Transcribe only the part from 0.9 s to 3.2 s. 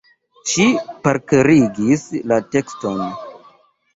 parkerigis la tekston.